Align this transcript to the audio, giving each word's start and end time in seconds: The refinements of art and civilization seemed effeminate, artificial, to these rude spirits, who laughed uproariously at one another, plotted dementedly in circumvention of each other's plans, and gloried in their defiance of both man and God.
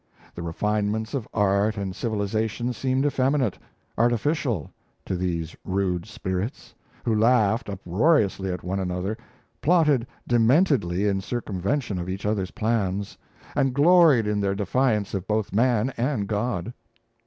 The 0.33 0.41
refinements 0.41 1.13
of 1.13 1.27
art 1.31 1.77
and 1.77 1.95
civilization 1.95 2.73
seemed 2.73 3.05
effeminate, 3.05 3.59
artificial, 3.99 4.71
to 5.05 5.15
these 5.15 5.55
rude 5.63 6.07
spirits, 6.07 6.73
who 7.05 7.13
laughed 7.13 7.69
uproariously 7.69 8.51
at 8.51 8.63
one 8.63 8.79
another, 8.79 9.15
plotted 9.61 10.07
dementedly 10.27 11.07
in 11.07 11.21
circumvention 11.21 11.99
of 11.99 12.09
each 12.09 12.25
other's 12.25 12.49
plans, 12.49 13.15
and 13.55 13.75
gloried 13.75 14.25
in 14.25 14.41
their 14.41 14.55
defiance 14.55 15.13
of 15.13 15.27
both 15.27 15.53
man 15.53 15.93
and 15.97 16.25
God. 16.27 16.73